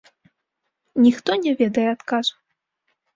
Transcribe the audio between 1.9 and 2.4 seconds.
адказу.